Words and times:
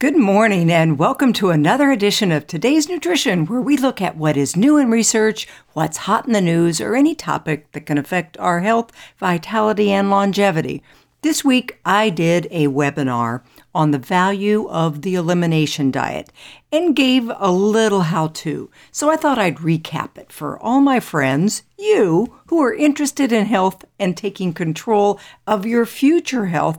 Good 0.00 0.16
morning, 0.16 0.72
and 0.72 0.98
welcome 0.98 1.34
to 1.34 1.50
another 1.50 1.90
edition 1.90 2.32
of 2.32 2.46
Today's 2.46 2.88
Nutrition, 2.88 3.44
where 3.44 3.60
we 3.60 3.76
look 3.76 4.00
at 4.00 4.16
what 4.16 4.34
is 4.34 4.56
new 4.56 4.78
in 4.78 4.90
research, 4.90 5.46
what's 5.74 5.98
hot 5.98 6.26
in 6.26 6.32
the 6.32 6.40
news, 6.40 6.80
or 6.80 6.96
any 6.96 7.14
topic 7.14 7.70
that 7.72 7.84
can 7.84 7.98
affect 7.98 8.38
our 8.38 8.60
health, 8.60 8.92
vitality, 9.18 9.90
and 9.90 10.08
longevity. 10.08 10.82
This 11.20 11.44
week, 11.44 11.78
I 11.84 12.08
did 12.08 12.48
a 12.50 12.68
webinar 12.68 13.42
on 13.74 13.90
the 13.90 13.98
value 13.98 14.66
of 14.70 15.02
the 15.02 15.16
elimination 15.16 15.90
diet 15.90 16.32
and 16.72 16.96
gave 16.96 17.30
a 17.36 17.52
little 17.52 18.00
how 18.00 18.28
to. 18.28 18.70
So 18.90 19.10
I 19.10 19.16
thought 19.16 19.38
I'd 19.38 19.58
recap 19.58 20.16
it 20.16 20.32
for 20.32 20.58
all 20.60 20.80
my 20.80 20.98
friends, 20.98 21.62
you 21.78 22.38
who 22.46 22.62
are 22.62 22.72
interested 22.72 23.32
in 23.32 23.44
health 23.44 23.84
and 23.98 24.16
taking 24.16 24.54
control 24.54 25.20
of 25.46 25.66
your 25.66 25.84
future 25.84 26.46
health 26.46 26.78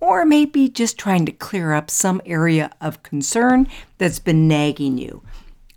or 0.00 0.24
maybe 0.24 0.68
just 0.68 0.98
trying 0.98 1.26
to 1.26 1.32
clear 1.32 1.72
up 1.72 1.90
some 1.90 2.20
area 2.26 2.70
of 2.80 3.02
concern 3.02 3.68
that's 3.98 4.18
been 4.18 4.48
nagging 4.48 4.98
you. 4.98 5.22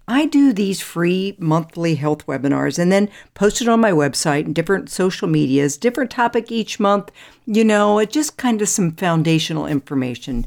I 0.08 0.26
do 0.26 0.52
these 0.52 0.82
free 0.82 1.36
monthly 1.40 1.96
health 1.96 2.26
webinars 2.26 2.78
and 2.78 2.92
then 2.92 3.10
post 3.36 3.62
it 3.62 3.70
on 3.70 3.80
my 3.80 3.92
website 3.92 4.46
and 4.46 4.56
different 4.56 4.90
social 4.90 5.30
medias, 5.30 5.78
different 5.78 6.12
topic 6.12 6.52
each 6.52 6.80
month. 6.80 7.10
You 7.46 7.64
know, 7.64 8.04
just 8.04 8.38
kind 8.38 8.62
of 8.62 8.68
some 8.68 8.92
foundational 8.92 9.66
information. 9.66 10.46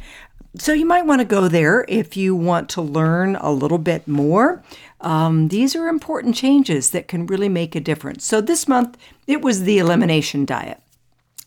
So 0.58 0.72
you 0.72 0.86
might 0.86 1.06
want 1.06 1.20
to 1.20 1.26
go 1.26 1.48
there 1.48 1.84
if 1.88 2.16
you 2.16 2.34
want 2.34 2.68
to 2.70 2.82
learn 2.82 3.36
a 3.36 3.50
little 3.50 3.78
bit 3.78 4.06
more. 4.08 4.62
Um, 5.00 5.48
these 5.48 5.76
are 5.76 5.88
important 5.88 6.34
changes 6.34 6.90
that 6.90 7.08
can 7.08 7.26
really 7.26 7.48
make 7.48 7.74
a 7.74 7.80
difference. 7.80 8.24
So 8.24 8.40
this 8.40 8.66
month, 8.66 8.96
it 9.26 9.42
was 9.42 9.62
the 9.62 9.78
elimination 9.78 10.44
diet. 10.44 10.80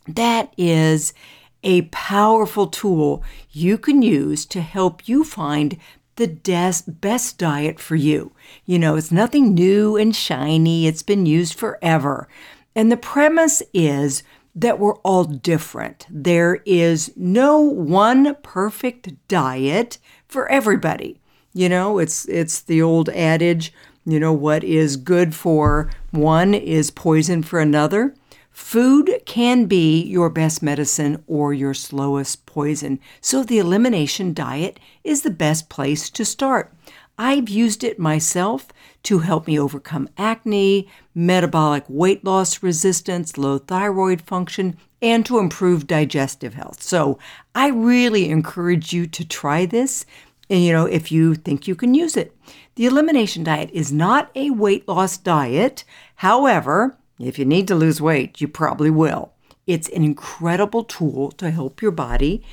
That 0.08 0.54
is 0.58 1.14
a 1.64 1.84
powerful 1.84 2.68
tool 2.68 3.24
you 3.52 3.78
can 3.78 4.02
use 4.02 4.46
to 4.46 4.62
help 4.62 5.08
you 5.08 5.24
find 5.24 5.78
the 6.16 6.28
des- 6.28 6.84
best 6.88 7.38
diet 7.38 7.80
for 7.80 7.96
you. 7.96 8.32
You 8.66 8.78
know, 8.78 8.96
it's 8.96 9.12
nothing 9.12 9.54
new 9.54 9.96
and 9.96 10.16
shiny, 10.16 10.88
it's 10.88 11.04
been 11.04 11.26
used 11.26 11.54
forever. 11.54 12.28
And 12.76 12.92
the 12.92 12.98
premise 12.98 13.64
is 13.74 14.24
that 14.56 14.80
we're 14.80 14.98
all 14.98 15.24
different. 15.24 16.06
There 16.10 16.62
is 16.66 17.12
no 17.16 17.60
one 17.60 18.36
perfect 18.44 19.28
diet 19.28 19.98
for 20.28 20.50
everybody. 20.50 21.22
You 21.54 21.70
know, 21.70 22.00
it's 22.00 22.26
it's 22.26 22.62
the 22.62 22.82
old 22.82 23.10
adage, 23.10 23.74
you 24.06 24.20
know, 24.20 24.34
what 24.34 24.64
is 24.64 24.98
good 24.98 25.34
for 25.34 25.90
one 26.12 26.54
is 26.54 26.92
poison 26.92 27.44
for 27.44 27.60
another. 27.60 28.14
Food 28.52 29.22
can 29.26 29.66
be 29.66 30.04
your 30.04 30.30
best 30.30 30.62
medicine 30.62 31.24
or 31.28 31.54
your 31.54 31.74
slowest 31.74 32.46
poison, 32.46 33.00
so 33.22 33.44
the 33.44 33.60
elimination 33.60 34.34
diet 34.34 34.80
is 35.04 35.22
the 35.22 35.30
best 35.30 35.70
place 35.70 36.10
to 36.12 36.26
start. 36.26 36.74
I've 37.18 37.50
used 37.50 37.84
it 37.84 38.00
myself 38.00 38.70
to 39.04 39.20
help 39.20 39.46
me 39.46 39.60
overcome 39.60 40.08
acne, 40.18 40.88
metabolic 41.14 41.84
weight 41.90 42.24
loss 42.24 42.64
resistance, 42.64 43.38
low 43.38 43.58
thyroid 43.58 44.22
function, 44.22 44.78
and 45.02 45.26
to 45.26 45.40
improve 45.40 45.86
digestive 45.86 46.54
health. 46.54 46.82
So 46.82 47.20
I 47.54 47.68
really 47.70 48.30
encourage 48.30 48.94
you 48.94 49.06
to 49.08 49.28
try 49.28 49.66
this. 49.66 50.06
And 50.50 50.64
you 50.64 50.72
know, 50.72 50.86
if 50.86 51.12
you 51.12 51.36
think 51.36 51.68
you 51.68 51.76
can 51.76 51.94
use 51.94 52.16
it. 52.16 52.36
The 52.76 52.86
elimination 52.86 53.44
diet 53.44 53.70
is 53.74 53.92
not 53.92 54.32
a 54.34 54.52
weight 54.52 54.88
loss 54.88 55.18
diet. 55.18 55.84
However, 56.16 56.98
if 57.20 57.38
you 57.38 57.46
need 57.46 57.68
to 57.68 57.76
lose 57.76 58.02
weight, 58.02 58.40
you 58.40 58.48
probably 58.48 58.90
will. 58.90 59.34
It's 59.68 59.90
an 59.90 60.04
incredible 60.04 60.84
tool 60.84 61.32
to 61.34 61.52
help 61.52 61.82
your 61.82 61.92
body 61.92 62.44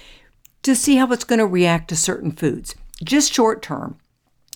to 0.62 0.75
see 0.75 0.97
how 0.97 1.11
it's 1.12 1.25
going 1.25 1.39
to 1.39 1.47
react 1.47 1.89
to 1.89 1.97
certain 1.97 2.33
foods, 2.33 2.75
just 3.03 3.33
short 3.33 3.62
term. 3.62 3.98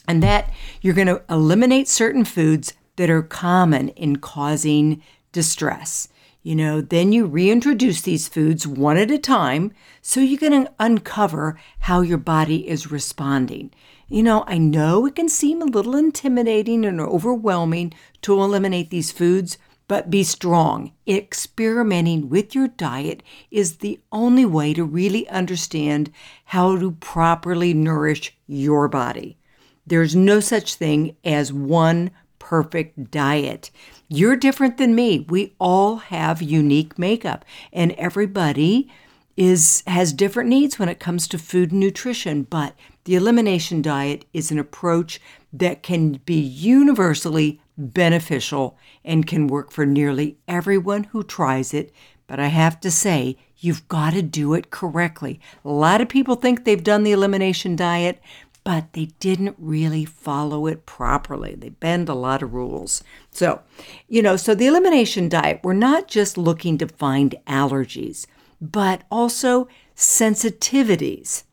And 0.08 0.22
that 0.22 0.52
you're 0.80 0.94
going 0.94 1.06
to 1.06 1.22
eliminate 1.30 1.86
certain 1.86 2.24
foods 2.24 2.72
that 2.96 3.08
are 3.08 3.22
common 3.22 3.90
in 3.90 4.16
causing 4.16 5.02
distress. 5.30 6.08
You 6.42 6.56
know, 6.56 6.80
then 6.80 7.12
you 7.12 7.26
reintroduce 7.26 8.00
these 8.00 8.26
foods 8.26 8.66
one 8.66 8.96
at 8.96 9.10
a 9.10 9.18
time 9.18 9.72
so 10.00 10.20
you 10.20 10.38
can 10.38 10.68
uncover 10.78 11.60
how 11.80 12.00
your 12.00 12.18
body 12.18 12.66
is 12.66 12.90
responding. 12.90 13.70
You 14.08 14.22
know, 14.22 14.42
I 14.46 14.58
know 14.58 15.06
it 15.06 15.14
can 15.14 15.28
seem 15.28 15.62
a 15.62 15.66
little 15.66 15.94
intimidating 15.94 16.84
and 16.84 17.00
overwhelming 17.00 17.92
to 18.22 18.40
eliminate 18.40 18.90
these 18.90 19.12
foods, 19.12 19.58
but 19.90 20.08
be 20.08 20.22
strong. 20.22 20.92
Experimenting 21.04 22.28
with 22.28 22.54
your 22.54 22.68
diet 22.68 23.24
is 23.50 23.78
the 23.78 23.98
only 24.12 24.44
way 24.44 24.72
to 24.72 24.84
really 24.84 25.28
understand 25.28 26.12
how 26.44 26.78
to 26.78 26.92
properly 26.92 27.74
nourish 27.74 28.32
your 28.46 28.86
body. 28.86 29.36
There's 29.84 30.14
no 30.14 30.38
such 30.38 30.76
thing 30.76 31.16
as 31.24 31.52
one 31.52 32.12
perfect 32.38 33.10
diet. 33.10 33.72
You're 34.08 34.36
different 34.36 34.76
than 34.76 34.94
me. 34.94 35.26
We 35.28 35.56
all 35.58 35.96
have 35.96 36.40
unique 36.40 36.96
makeup, 36.96 37.44
and 37.72 37.90
everybody 37.98 38.92
is 39.36 39.82
has 39.88 40.12
different 40.12 40.50
needs 40.50 40.78
when 40.78 40.88
it 40.88 41.00
comes 41.00 41.26
to 41.26 41.36
food 41.36 41.72
and 41.72 41.80
nutrition, 41.80 42.44
but 42.44 42.76
the 43.06 43.16
elimination 43.16 43.82
diet 43.82 44.24
is 44.32 44.52
an 44.52 44.58
approach 44.60 45.20
that 45.52 45.82
can 45.82 46.20
be 46.24 46.38
universally 46.38 47.60
beneficial 47.76 48.76
and 49.04 49.26
can 49.26 49.46
work 49.46 49.70
for 49.70 49.86
nearly 49.86 50.38
everyone 50.46 51.04
who 51.04 51.22
tries 51.22 51.72
it. 51.74 51.92
But 52.26 52.38
I 52.40 52.46
have 52.46 52.80
to 52.80 52.90
say, 52.90 53.36
you've 53.58 53.88
got 53.88 54.12
to 54.12 54.22
do 54.22 54.54
it 54.54 54.70
correctly. 54.70 55.40
A 55.64 55.70
lot 55.70 56.00
of 56.00 56.08
people 56.08 56.36
think 56.36 56.64
they've 56.64 56.82
done 56.82 57.02
the 57.02 57.12
elimination 57.12 57.76
diet, 57.76 58.20
but 58.62 58.92
they 58.92 59.06
didn't 59.18 59.56
really 59.58 60.04
follow 60.04 60.66
it 60.66 60.86
properly. 60.86 61.54
They 61.54 61.70
bend 61.70 62.08
a 62.08 62.14
lot 62.14 62.42
of 62.42 62.52
rules. 62.52 63.02
So, 63.30 63.62
you 64.08 64.22
know, 64.22 64.36
so 64.36 64.54
the 64.54 64.66
elimination 64.66 65.28
diet, 65.28 65.60
we're 65.64 65.72
not 65.72 66.08
just 66.08 66.36
looking 66.36 66.78
to 66.78 66.86
find 66.86 67.34
allergies, 67.46 68.26
but 68.60 69.02
also 69.10 69.68
sensitivities. 69.96 71.44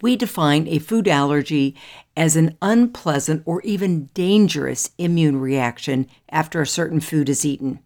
We 0.00 0.16
define 0.16 0.66
a 0.68 0.78
food 0.78 1.06
allergy 1.06 1.76
as 2.16 2.36
an 2.36 2.56
unpleasant 2.60 3.42
or 3.46 3.62
even 3.62 4.06
dangerous 4.14 4.90
immune 4.98 5.40
reaction 5.40 6.06
after 6.28 6.60
a 6.60 6.66
certain 6.66 7.00
food 7.00 7.28
is 7.28 7.44
eaten. 7.44 7.80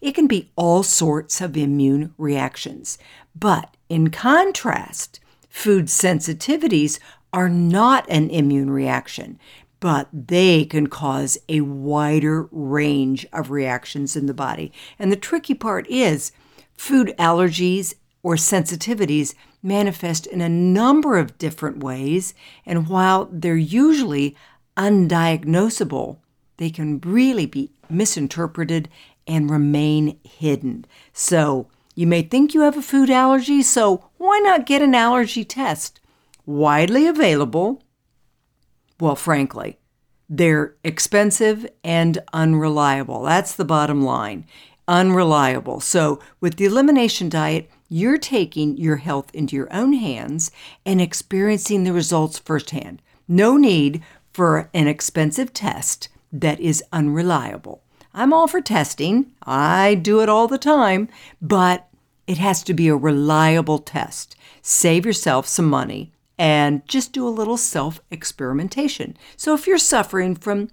It 0.00 0.14
can 0.14 0.26
be 0.26 0.50
all 0.56 0.82
sorts 0.82 1.40
of 1.40 1.56
immune 1.56 2.14
reactions. 2.16 2.98
But 3.34 3.76
in 3.88 4.10
contrast, 4.10 5.20
food 5.48 5.86
sensitivities 5.86 6.98
are 7.32 7.48
not 7.48 8.08
an 8.08 8.30
immune 8.30 8.70
reaction, 8.70 9.38
but 9.80 10.08
they 10.12 10.64
can 10.64 10.86
cause 10.86 11.38
a 11.48 11.60
wider 11.62 12.48
range 12.52 13.26
of 13.32 13.50
reactions 13.50 14.14
in 14.14 14.26
the 14.26 14.34
body. 14.34 14.72
And 14.98 15.10
the 15.10 15.16
tricky 15.16 15.54
part 15.54 15.88
is 15.88 16.30
food 16.76 17.14
allergies 17.18 17.94
or 18.22 18.36
sensitivities 18.36 19.34
manifest 19.62 20.26
in 20.26 20.40
a 20.40 20.48
number 20.48 21.18
of 21.18 21.38
different 21.38 21.82
ways, 21.82 22.34
and 22.66 22.88
while 22.88 23.28
they're 23.30 23.56
usually 23.56 24.36
undiagnosable, 24.76 26.18
they 26.56 26.70
can 26.70 27.00
really 27.00 27.46
be 27.46 27.70
misinterpreted 27.88 28.88
and 29.26 29.50
remain 29.50 30.18
hidden. 30.24 30.84
So, 31.12 31.68
you 31.94 32.06
may 32.06 32.22
think 32.22 32.54
you 32.54 32.62
have 32.62 32.76
a 32.76 32.82
food 32.82 33.10
allergy, 33.10 33.62
so 33.62 34.08
why 34.16 34.38
not 34.38 34.66
get 34.66 34.82
an 34.82 34.94
allergy 34.94 35.44
test? 35.44 36.00
Widely 36.46 37.06
available. 37.06 37.82
Well, 38.98 39.16
frankly, 39.16 39.78
they're 40.28 40.74
expensive 40.82 41.66
and 41.84 42.18
unreliable. 42.32 43.22
That's 43.22 43.54
the 43.54 43.64
bottom 43.64 44.02
line. 44.02 44.46
Unreliable. 44.88 45.80
So, 45.80 46.20
with 46.40 46.56
the 46.56 46.64
elimination 46.64 47.28
diet, 47.28 47.70
you're 47.92 48.16
taking 48.16 48.76
your 48.78 48.96
health 48.96 49.30
into 49.34 49.54
your 49.54 49.72
own 49.72 49.92
hands 49.92 50.50
and 50.86 51.00
experiencing 51.00 51.84
the 51.84 51.92
results 51.92 52.38
firsthand. 52.38 53.02
No 53.28 53.58
need 53.58 54.02
for 54.32 54.70
an 54.72 54.88
expensive 54.88 55.52
test 55.52 56.08
that 56.32 56.58
is 56.58 56.82
unreliable. 56.90 57.82
I'm 58.14 58.32
all 58.32 58.48
for 58.48 58.62
testing, 58.62 59.32
I 59.42 59.94
do 59.94 60.20
it 60.20 60.28
all 60.28 60.48
the 60.48 60.58
time, 60.58 61.08
but 61.40 61.88
it 62.26 62.38
has 62.38 62.62
to 62.64 62.74
be 62.74 62.88
a 62.88 62.96
reliable 62.96 63.78
test. 63.78 64.36
Save 64.62 65.04
yourself 65.04 65.46
some 65.46 65.68
money 65.68 66.12
and 66.38 66.86
just 66.88 67.12
do 67.12 67.28
a 67.28 67.30
little 67.30 67.58
self 67.58 68.00
experimentation. 68.10 69.16
So 69.36 69.54
if 69.54 69.66
you're 69.66 69.78
suffering 69.78 70.34
from 70.34 70.68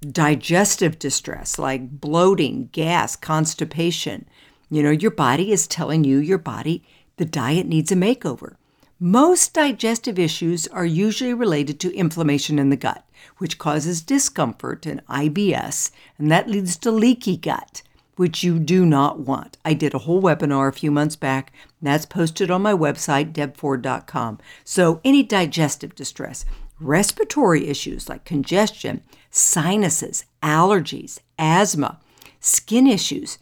digestive 0.00 0.98
distress 0.98 1.58
like 1.58 2.00
bloating, 2.00 2.68
gas, 2.72 3.16
constipation, 3.16 4.26
you 4.70 4.82
know, 4.82 4.90
your 4.90 5.10
body 5.10 5.52
is 5.52 5.66
telling 5.66 6.04
you 6.04 6.18
your 6.18 6.38
body 6.38 6.84
the 7.16 7.24
diet 7.26 7.66
needs 7.66 7.92
a 7.92 7.96
makeover. 7.96 8.54
Most 8.98 9.52
digestive 9.52 10.18
issues 10.18 10.66
are 10.68 10.86
usually 10.86 11.34
related 11.34 11.80
to 11.80 11.94
inflammation 11.94 12.58
in 12.58 12.70
the 12.70 12.76
gut, 12.76 13.04
which 13.38 13.58
causes 13.58 14.00
discomfort 14.00 14.86
and 14.86 15.04
IBS, 15.06 15.90
and 16.18 16.30
that 16.30 16.48
leads 16.48 16.76
to 16.78 16.90
leaky 16.90 17.36
gut, 17.36 17.82
which 18.16 18.42
you 18.42 18.58
do 18.58 18.86
not 18.86 19.20
want. 19.20 19.58
I 19.64 19.74
did 19.74 19.94
a 19.94 19.98
whole 19.98 20.22
webinar 20.22 20.68
a 20.68 20.72
few 20.72 20.90
months 20.90 21.16
back. 21.16 21.52
That's 21.80 22.06
posted 22.06 22.50
on 22.50 22.62
my 22.62 22.74
website, 22.74 23.32
debford.com. 23.32 24.38
So, 24.64 25.00
any 25.04 25.22
digestive 25.22 25.94
distress, 25.94 26.44
respiratory 26.78 27.68
issues 27.68 28.08
like 28.08 28.24
congestion, 28.24 29.02
sinuses, 29.30 30.24
allergies, 30.42 31.20
asthma, 31.38 32.00
skin 32.38 32.86
issues, 32.86 33.38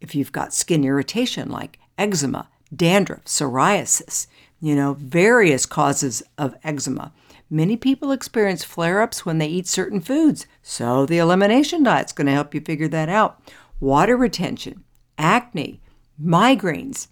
if 0.00 0.14
you've 0.14 0.32
got 0.32 0.54
skin 0.54 0.84
irritation 0.84 1.50
like 1.50 1.78
eczema, 1.96 2.48
dandruff, 2.74 3.24
psoriasis, 3.24 4.26
you 4.60 4.74
know, 4.74 4.94
various 4.94 5.66
causes 5.66 6.22
of 6.36 6.54
eczema. 6.64 7.12
Many 7.50 7.76
people 7.76 8.12
experience 8.12 8.64
flare 8.64 9.00
ups 9.00 9.24
when 9.24 9.38
they 9.38 9.46
eat 9.46 9.66
certain 9.66 10.00
foods, 10.00 10.46
so 10.62 11.06
the 11.06 11.18
elimination 11.18 11.82
diet's 11.82 12.12
going 12.12 12.26
to 12.26 12.32
help 12.32 12.54
you 12.54 12.60
figure 12.60 12.88
that 12.88 13.08
out. 13.08 13.40
Water 13.80 14.16
retention, 14.16 14.84
acne, 15.16 15.80
migraines. 16.22 17.08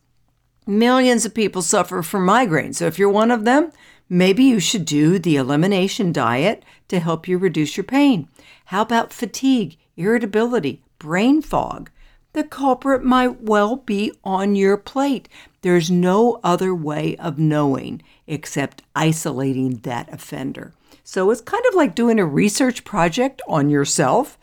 Millions 0.67 1.25
of 1.25 1.33
people 1.33 1.63
suffer 1.63 2.03
from 2.03 2.27
migraines, 2.27 2.77
so 2.77 2.87
if 2.87 2.99
you're 2.99 3.09
one 3.09 3.31
of 3.31 3.45
them, 3.45 3.73
maybe 4.11 4.45
you 4.45 4.61
should 4.61 4.85
do 4.85 5.19
the 5.19 5.37
elimination 5.37 6.13
diet 6.13 6.65
to 6.89 7.01
help 7.01 7.27
you 7.27 7.39
reduce 7.39 7.77
your 7.77 7.85
pain. 7.85 8.29
How 8.67 8.83
about 8.83 9.13
fatigue, 9.13 9.79
irritability, 9.97 10.83
brain 10.99 11.41
fog? 11.41 11.91
The 12.37 12.45
culprit 12.45 13.03
might 13.03 13.41
well 13.41 13.77
be 13.77 14.13
on 14.23 14.55
your 14.55 14.77
plate. 14.77 15.27
There's 15.63 15.91
no 15.91 16.39
other 16.45 16.75
way 16.75 17.17
of 17.17 17.39
knowing 17.39 18.03
except 18.27 18.83
isolating 18.95 19.79
that 19.79 20.13
offender. 20.13 20.75
So 21.03 21.31
it's 21.31 21.41
kind 21.41 21.65
of 21.67 21.75
like 21.75 21.95
doing 21.95 22.21
a 22.21 22.27
research 22.27 22.85
project 22.85 23.41
on 23.49 23.71
yourself. 23.71 24.37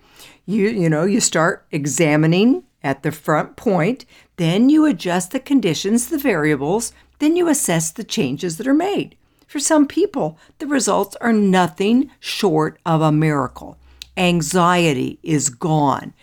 You 0.47 0.69
you 0.69 0.89
know, 0.89 1.03
you 1.03 1.19
start 1.19 1.67
examining 1.71 2.63
at 2.83 3.03
the 3.03 3.11
front 3.11 3.57
point, 3.57 4.05
then 4.37 4.69
you 4.69 4.85
adjust 4.85 5.29
the 5.29 5.39
conditions, 5.39 6.07
the 6.07 6.17
variables, 6.17 6.93
then 7.19 7.35
you 7.35 7.47
assess 7.47 7.91
the 7.91 8.03
changes 8.03 8.57
that 8.57 8.67
are 8.67 8.73
made. 8.73 9.15
For 9.45 9.59
some 9.59 9.85
people, 9.87 10.39
the 10.57 10.65
results 10.65 11.15
are 11.21 11.31
nothing 11.31 12.09
short 12.19 12.79
of 12.87 13.01
a 13.01 13.11
miracle. 13.11 13.77
Anxiety 14.17 15.19
is 15.21 15.49
gone. 15.49 16.13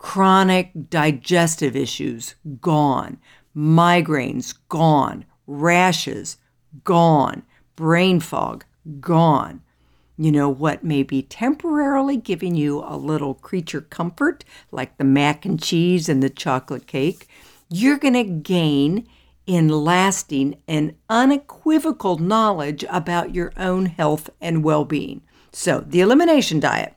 Chronic 0.00 0.70
digestive 0.88 1.76
issues, 1.76 2.34
gone. 2.62 3.18
Migraines, 3.54 4.54
gone. 4.70 5.26
Rashes, 5.46 6.38
gone. 6.84 7.42
Brain 7.76 8.18
fog, 8.18 8.64
gone. 9.00 9.60
You 10.16 10.32
know 10.32 10.48
what 10.48 10.82
may 10.82 11.02
be 11.02 11.20
temporarily 11.20 12.16
giving 12.16 12.54
you 12.54 12.82
a 12.82 12.96
little 12.96 13.34
creature 13.34 13.82
comfort, 13.82 14.42
like 14.72 14.96
the 14.96 15.04
mac 15.04 15.44
and 15.44 15.62
cheese 15.62 16.08
and 16.08 16.22
the 16.22 16.30
chocolate 16.30 16.86
cake, 16.86 17.28
you're 17.68 17.98
going 17.98 18.14
to 18.14 18.24
gain 18.24 19.06
in 19.46 19.68
lasting 19.68 20.62
and 20.66 20.94
unequivocal 21.10 22.16
knowledge 22.16 22.86
about 22.88 23.34
your 23.34 23.52
own 23.58 23.84
health 23.84 24.30
and 24.40 24.64
well 24.64 24.86
being. 24.86 25.20
So, 25.52 25.84
the 25.86 26.00
elimination 26.00 26.58
diet 26.58 26.94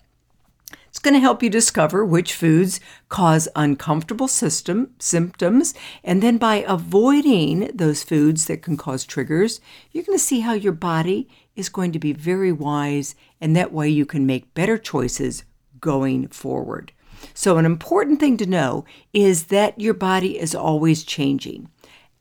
it's 0.94 1.00
going 1.00 1.16
to 1.16 1.19
help 1.19 1.42
you 1.42 1.50
discover 1.50 2.06
which 2.06 2.36
foods 2.36 2.80
cause 3.10 3.48
uncomfortable 3.56 4.28
system 4.28 4.92
symptoms, 5.00 5.74
and 6.04 6.22
then 6.22 6.38
by 6.38 6.57
avoiding 6.68 7.72
those 7.74 8.04
foods 8.04 8.45
that 8.45 8.62
can 8.62 8.78
cause 8.78 9.04
triggers, 9.04 9.60
you're 9.92 10.04
going 10.04 10.16
to 10.16 10.24
see 10.24 10.42
how 10.42 10.54
your 10.54 10.72
body 10.72 11.28
is 11.56 11.68
going 11.68 11.94
to 11.94 12.00
be 12.00 12.13
very 12.13 12.51
wise, 12.51 13.16
and 13.42 13.56
that 13.56 13.74
way 13.74 13.90
you 13.90 14.06
can 14.06 14.28
make 14.28 14.54
better 14.54 14.78
choices 14.78 15.45
going 15.80 16.28
forward. 16.28 16.92
So, 17.34 17.57
an 17.57 17.66
important 17.66 18.19
thing 18.19 18.38
to 18.38 18.45
know 18.45 18.86
is 19.13 19.45
that 19.45 19.81
your 19.81 19.95
body 19.95 20.40
is 20.40 20.54
always 20.54 21.04
changing. 21.04 21.72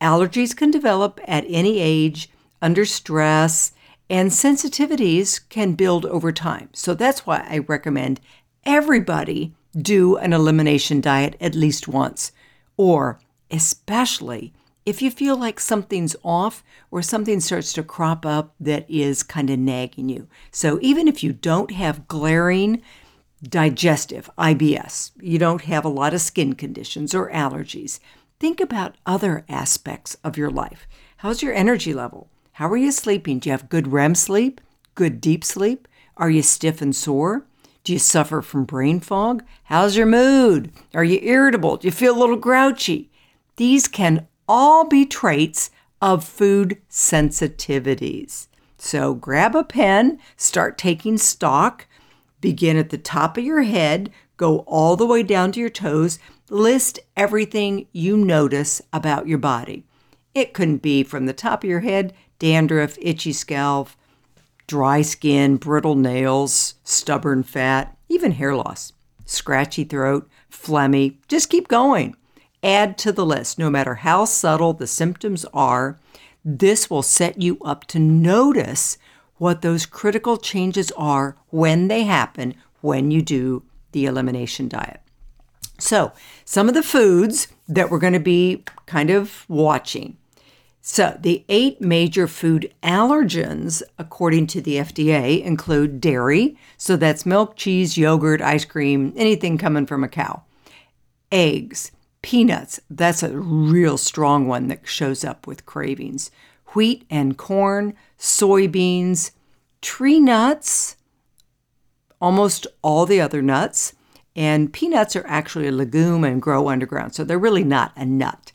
Allergies 0.01 0.57
can 0.57 0.71
develop 0.71 1.21
at 1.29 1.45
any 1.47 1.79
age, 1.79 2.31
under 2.63 2.87
stress, 2.87 3.73
and 4.09 4.31
sensitivities 4.31 5.47
can 5.51 5.75
build 5.75 6.07
over 6.07 6.33
time. 6.33 6.71
So, 6.73 6.95
that's 6.95 7.27
why 7.27 7.47
I 7.47 7.59
recommend 7.59 8.19
everybody 8.65 9.55
do 9.77 10.17
an 10.17 10.33
elimination 10.33 11.01
diet 11.01 11.37
at 11.41 11.55
least 11.55 11.89
once, 11.89 12.33
or 12.77 13.19
especially 13.51 14.53
if 14.85 15.01
you 15.01 15.11
feel 15.11 15.37
like 15.37 15.61
something's 15.61 16.17
off 16.25 16.65
or 16.91 17.03
something 17.03 17.41
starts 17.41 17.73
to 17.73 17.83
crop 17.83 18.27
up 18.27 18.55
that 18.59 18.89
is 18.91 19.23
kind 19.23 19.49
of 19.51 19.59
nagging 19.59 20.09
you. 20.09 20.27
So 20.51 20.79
even 20.83 21.07
if 21.07 21.23
you 21.23 21.33
don't 21.33 21.71
have 21.71 22.09
glaring 22.09 22.83
digestive 23.43 24.29
IBS, 24.39 25.13
you 25.21 25.39
don't 25.39 25.63
have 25.63 25.85
a 25.85 25.89
lot 25.89 26.15
of 26.15 26.21
skin 26.21 26.55
conditions 26.55 27.15
or 27.15 27.31
allergies, 27.31 28.01
think 28.41 28.61
about 28.61 28.97
other 29.07 29.45
aspects 29.49 30.17
of 30.25 30.37
your 30.37 30.51
life. 30.51 30.87
How's 31.19 31.43
your 31.43 31.55
energy 31.55 31.95
level? 31.95 32.29
How 32.53 32.69
are 32.69 32.77
you 32.77 32.93
sleeping? 32.93 33.39
Do 33.39 33.49
you 33.49 33.53
have 33.53 33.69
good 33.69 33.93
REM 33.93 34.15
sleep? 34.15 34.61
Good 34.95 35.21
deep 35.21 35.45
sleep? 35.45 35.89
Are 36.17 36.31
you 36.31 36.43
stiff 36.43 36.83
and 36.83 36.95
sore? 36.95 37.47
Do 37.85 37.93
you 37.93 37.99
suffer 37.99 38.43
from 38.43 38.65
brain 38.65 39.01
fog? 39.01 39.45
How's 39.65 39.97
your 39.97 40.07
mood? 40.07 40.71
Are 40.95 41.03
you 41.03 41.19
irritable? 41.21 41.79
Do 41.79 41.89
you 41.89 41.93
feel 41.93 42.17
a 42.17 42.21
little 42.21 42.37
grouchy? 42.37 43.11
These 43.57 43.89
can 43.89 44.29
all 44.47 44.87
be 44.87 45.05
traits 45.05 45.71
of 46.01 46.25
food 46.25 46.81
sensitivities. 46.89 48.47
So 48.79 49.15
grab 49.15 49.57
a 49.57 49.65
pen, 49.65 50.21
start 50.37 50.79
taking 50.79 51.19
stock, 51.19 51.87
begin 52.41 52.77
at 52.77 52.91
the 52.91 52.99
top 52.99 53.37
of 53.37 53.45
your 53.45 53.63
head, 53.63 54.11
go 54.37 54.61
all 54.61 54.97
the 54.97 55.07
way 55.07 55.23
down 55.23 55.53
to 55.53 55.61
your 55.61 55.71
toes, 55.71 56.19
list 56.51 57.01
everything 57.17 57.87
you 57.93 58.17
notice 58.17 58.83
about 58.93 59.27
your 59.27 59.39
body. 59.39 59.85
It 60.35 60.55
couldn't 60.55 60.83
be 60.83 61.03
from 61.03 61.27
the 61.27 61.33
top 61.33 61.65
of 61.65 61.71
your 61.71 61.81
head 61.81 62.13
dandruff, 62.39 62.99
itchy 63.01 63.33
scalp, 63.33 63.91
dry 64.67 65.03
skin, 65.03 65.57
brittle 65.57 65.95
nails, 65.95 66.75
stubborn 66.85 67.43
fat, 67.43 67.97
even 68.09 68.33
hair 68.33 68.55
loss, 68.55 68.93
scratchy 69.25 69.85
throat, 69.85 70.29
phlegmy. 70.51 71.17
Just 71.29 71.51
keep 71.51 71.69
going. 71.69 72.15
Add 72.63 72.97
to 72.99 73.13
the 73.13 73.27
list, 73.27 73.59
no 73.59 73.71
matter 73.71 73.97
how 73.97 74.25
subtle 74.25 74.73
the 74.73 74.87
symptoms 74.87 75.45
are. 75.53 75.99
This 76.45 76.89
will 76.89 77.03
set 77.03 77.41
you 77.41 77.59
up 77.65 77.87
to 77.87 77.99
notice 77.99 78.99
what 79.37 79.63
those 79.63 79.87
critical 79.87 80.37
changes 80.37 80.93
are 80.93 81.37
when 81.51 81.89
they 81.89 82.05
happen 82.05 82.55
when 82.81 83.11
you 83.11 83.23
do 83.23 83.63
the 83.93 84.07
elimination 84.07 84.69
diet. 84.69 85.01
So, 85.79 86.13
some 86.45 86.69
of 86.69 86.75
the 86.75 86.83
foods 86.83 87.49
that 87.67 87.91
we're 87.91 87.99
going 87.99 88.13
to 88.13 88.21
be 88.21 88.63
kind 88.87 89.11
of 89.11 89.45
watching 89.49 90.17
so, 90.85 91.17
the 91.21 91.45
eight 91.49 91.81
major 91.81 92.27
food 92.27 92.75
allergens, 92.83 93.85
according 94.01 94.49
to 94.49 94.61
the 94.61 94.79
FDA, 94.79 95.41
include 95.41 96.01
dairy, 96.01 96.59
so 96.77 96.97
that's 96.97 97.25
milk, 97.25 97.57
cheese, 97.57 97.97
yogurt, 97.97 98.43
ice 98.43 98.65
cream, 98.65 99.13
anything 99.15 99.59
coming 99.59 99.87
from 99.87 100.03
a 100.03 100.09
cow, 100.09 100.43
eggs, 101.31 101.93
peanuts, 102.21 102.81
that's 102.91 103.23
a 103.23 103.31
real 103.31 103.97
strong 103.97 104.49
one 104.49 104.67
that 104.67 104.89
shows 104.89 105.23
up 105.25 105.47
with 105.47 105.67
cravings, 105.67 106.33
wheat 106.75 107.07
and 107.09 107.39
corn, 107.39 107.95
soybeans, 108.19 109.31
tree 109.83 110.19
nuts, 110.19 110.97
almost 112.21 112.67
all 112.83 113.07
the 113.07 113.21
other 113.21 113.41
nuts, 113.41 113.95
and 114.35 114.73
peanuts 114.73 115.15
are 115.15 115.27
actually 115.29 115.69
a 115.69 115.73
legume 115.73 116.25
and 116.25 116.43
grow 116.43 116.69
underground, 116.69 117.15
so 117.15 117.23
they're 117.23 117.39
really 117.39 117.63
not 117.63 117.93
a 117.95 118.05
nut 118.05 118.51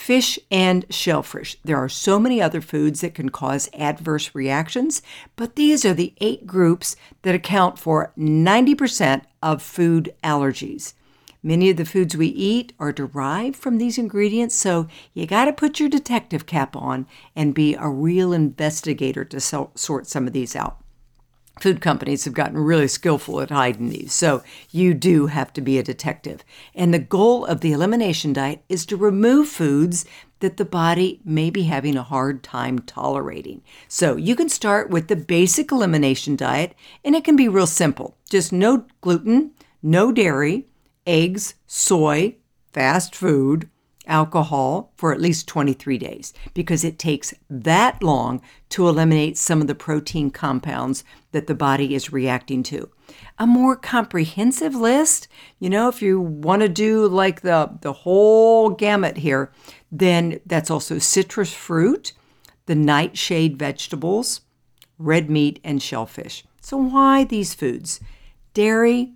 fish, 0.00 0.38
and 0.50 0.86
shellfish. 0.88 1.56
There 1.62 1.76
are 1.76 1.88
so 1.88 2.18
many 2.18 2.40
other 2.40 2.62
foods 2.62 3.02
that 3.02 3.14
can 3.14 3.28
cause 3.28 3.68
adverse 3.74 4.34
reactions, 4.34 5.02
but 5.36 5.56
these 5.56 5.84
are 5.84 5.92
the 5.92 6.14
eight 6.22 6.46
groups 6.46 6.96
that 7.22 7.34
account 7.34 7.78
for 7.78 8.12
90% 8.18 9.22
of 9.42 9.62
food 9.62 10.14
allergies. 10.24 10.94
Many 11.42 11.68
of 11.70 11.76
the 11.76 11.84
foods 11.84 12.16
we 12.16 12.28
eat 12.28 12.72
are 12.78 12.92
derived 12.92 13.56
from 13.56 13.76
these 13.76 13.98
ingredients, 13.98 14.54
so 14.54 14.88
you 15.12 15.26
got 15.26 15.44
to 15.44 15.52
put 15.52 15.78
your 15.78 15.88
detective 15.88 16.46
cap 16.46 16.74
on 16.74 17.06
and 17.36 17.54
be 17.54 17.74
a 17.74 17.88
real 17.88 18.32
investigator 18.32 19.24
to 19.26 19.38
sort 19.40 20.06
some 20.06 20.26
of 20.26 20.32
these 20.32 20.56
out 20.56 20.78
food 21.58 21.80
companies 21.80 22.24
have 22.24 22.34
gotten 22.34 22.58
really 22.58 22.88
skillful 22.88 23.40
at 23.40 23.50
hiding 23.50 23.90
these. 23.90 24.12
So 24.12 24.42
you 24.70 24.94
do 24.94 25.26
have 25.26 25.52
to 25.54 25.60
be 25.60 25.78
a 25.78 25.82
detective. 25.82 26.44
And 26.74 26.92
the 26.92 26.98
goal 26.98 27.44
of 27.44 27.60
the 27.60 27.72
elimination 27.72 28.32
diet 28.32 28.62
is 28.68 28.86
to 28.86 28.96
remove 28.96 29.48
foods 29.48 30.04
that 30.40 30.56
the 30.56 30.64
body 30.64 31.20
may 31.24 31.50
be 31.50 31.64
having 31.64 31.96
a 31.96 32.02
hard 32.02 32.42
time 32.42 32.80
tolerating. 32.80 33.62
So 33.88 34.16
you 34.16 34.34
can 34.34 34.48
start 34.48 34.90
with 34.90 35.08
the 35.08 35.16
basic 35.16 35.70
elimination 35.70 36.34
diet, 36.34 36.74
and 37.04 37.14
it 37.14 37.24
can 37.24 37.36
be 37.36 37.48
real 37.48 37.66
simple 37.66 38.16
just 38.28 38.52
no 38.52 38.86
gluten, 39.00 39.52
no 39.82 40.12
dairy, 40.12 40.66
eggs, 41.06 41.54
soy, 41.66 42.36
fast 42.72 43.14
food, 43.14 43.68
alcohol 44.10 44.92
for 44.96 45.12
at 45.12 45.20
least 45.20 45.48
23 45.48 45.96
days 45.96 46.34
because 46.52 46.84
it 46.84 46.98
takes 46.98 47.32
that 47.48 48.02
long 48.02 48.42
to 48.68 48.88
eliminate 48.88 49.38
some 49.38 49.60
of 49.60 49.66
the 49.66 49.74
protein 49.74 50.30
compounds 50.30 51.04
that 51.32 51.46
the 51.46 51.54
body 51.54 51.94
is 51.94 52.12
reacting 52.12 52.62
to. 52.64 52.90
A 53.38 53.46
more 53.46 53.76
comprehensive 53.76 54.74
list, 54.74 55.28
you 55.58 55.70
know, 55.70 55.88
if 55.88 56.02
you 56.02 56.20
want 56.20 56.62
to 56.62 56.68
do 56.68 57.06
like 57.06 57.40
the, 57.40 57.78
the 57.80 57.92
whole 57.92 58.70
gamut 58.70 59.16
here, 59.16 59.52
then 59.90 60.40
that's 60.44 60.70
also 60.70 60.98
citrus 60.98 61.52
fruit, 61.52 62.12
the 62.66 62.74
nightshade 62.74 63.56
vegetables, 63.58 64.42
red 64.98 65.30
meat, 65.30 65.58
and 65.64 65.82
shellfish. 65.82 66.44
So, 66.60 66.76
why 66.76 67.24
these 67.24 67.54
foods? 67.54 68.00
Dairy, 68.52 69.14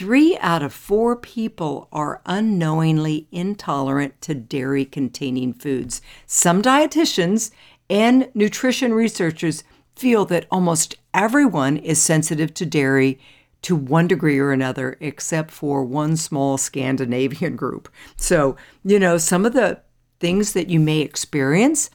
Three 0.00 0.38
out 0.38 0.62
of 0.62 0.72
four 0.72 1.14
people 1.14 1.86
are 1.92 2.22
unknowingly 2.24 3.28
intolerant 3.30 4.18
to 4.22 4.34
dairy 4.34 4.86
containing 4.86 5.52
foods. 5.52 6.00
Some 6.26 6.62
dietitians 6.62 7.50
and 7.90 8.30
nutrition 8.32 8.94
researchers 8.94 9.62
feel 9.96 10.24
that 10.24 10.46
almost 10.50 10.96
everyone 11.12 11.76
is 11.76 12.00
sensitive 12.00 12.54
to 12.54 12.64
dairy 12.64 13.20
to 13.60 13.76
one 13.76 14.08
degree 14.08 14.38
or 14.38 14.52
another, 14.52 14.96
except 15.00 15.50
for 15.50 15.84
one 15.84 16.16
small 16.16 16.56
Scandinavian 16.56 17.54
group. 17.54 17.86
So, 18.16 18.56
you 18.82 18.98
know, 18.98 19.18
some 19.18 19.44
of 19.44 19.52
the 19.52 19.82
things 20.18 20.54
that 20.54 20.70
you 20.70 20.80
may 20.80 21.00
experience 21.00 21.90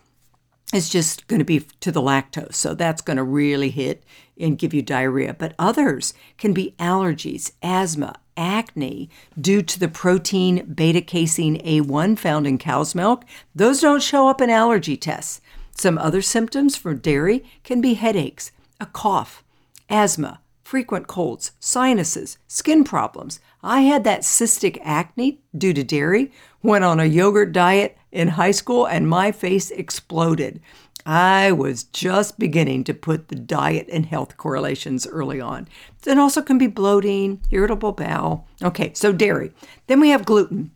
is 0.76 0.90
just 0.90 1.26
going 1.28 1.40
to 1.40 1.46
be 1.46 1.62
to 1.80 1.92
the 1.92 2.02
lactose. 2.02 2.56
So 2.56 2.74
that's 2.74 3.02
going 3.02 3.18
to 3.18 3.24
really 3.24 3.70
hit 3.70 4.04
and 4.38 4.58
give 4.58 4.74
you 4.74 4.82
diarrhea. 4.82 5.34
But 5.34 5.56
others 5.58 6.14
can 6.38 6.54
be 6.54 6.76
allergies, 6.78 7.54
asthma, 7.64 8.16
acne 8.36 9.10
due 9.40 9.62
to 9.62 9.80
the 9.80 9.88
protein 9.88 10.66
beta 10.66 11.00
casein 11.00 11.62
A1 11.62 12.20
found 12.20 12.46
in 12.46 12.58
cow's 12.58 12.94
milk. 12.94 13.24
Those 13.56 13.80
don't 13.80 14.04
show 14.04 14.28
up 14.28 14.42
in 14.42 14.50
allergy 14.50 14.98
tests. 14.98 15.40
Some 15.72 15.98
other 15.98 16.22
symptoms 16.22 16.76
for 16.76 16.94
dairy 16.94 17.46
can 17.64 17.80
be 17.80 17.94
headaches, 17.94 18.52
a 18.80 18.86
cough, 18.86 19.44
asthma, 19.90 20.42
frequent 20.64 21.08
colds, 21.08 21.52
sinuses, 21.60 22.38
skin 22.48 22.84
problems. 22.84 23.40
I 23.64 23.82
had 23.82 24.04
that 24.04 24.22
cystic 24.22 24.78
acne 24.84 25.40
due 25.58 25.74
to 25.74 25.84
dairy, 25.84 26.32
went 26.62 26.84
on 26.84 27.00
a 27.00 27.06
yogurt 27.06 27.52
diet 27.52 27.98
in 28.16 28.30
high 28.30 28.52
school, 28.52 28.86
and 28.88 29.10
my 29.10 29.32
face 29.32 29.70
exploded. 29.72 30.62
I 31.06 31.52
was 31.52 31.84
just 31.84 32.40
beginning 32.40 32.84
to 32.86 32.94
put 32.94 33.28
the 33.28 33.36
diet 33.36 33.88
and 33.92 34.08
health 34.08 34.38
correlations 34.38 35.06
early 35.06 35.40
on. 35.40 35.68
It 36.06 36.18
also 36.18 36.42
can 36.42 36.58
be 36.58 36.68
bloating, 36.68 37.42
irritable 37.52 37.92
bowel. 37.92 38.48
Okay, 38.64 38.92
so 38.96 39.12
dairy. 39.12 39.52
Then 39.86 40.00
we 40.00 40.10
have 40.10 40.26
gluten. 40.26 40.72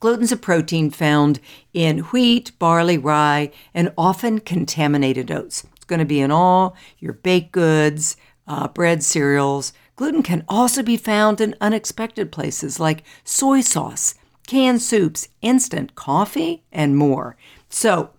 Gluten's 0.00 0.32
a 0.32 0.36
protein 0.36 0.90
found 0.90 1.40
in 1.72 2.00
wheat, 2.00 2.52
barley, 2.58 2.98
rye, 2.98 3.50
and 3.72 3.90
often 3.96 4.38
contaminated 4.40 5.30
oats. 5.30 5.64
It's 5.76 5.86
going 5.86 6.00
to 6.00 6.04
be 6.04 6.20
in 6.20 6.30
all 6.30 6.76
your 6.98 7.14
baked 7.14 7.52
goods, 7.52 8.18
uh, 8.46 8.68
bread, 8.68 9.02
cereals. 9.02 9.72
Gluten 9.96 10.22
can 10.22 10.44
also 10.46 10.82
be 10.82 10.98
found 10.98 11.40
in 11.40 11.54
unexpected 11.58 12.30
places 12.30 12.78
like 12.78 13.02
soy 13.22 13.62
sauce, 13.62 14.14
canned 14.46 14.82
soups, 14.82 15.28
instant 15.42 15.94
coffee, 15.94 16.64
and 16.72 16.96
more. 16.96 17.36
So, 17.68 18.10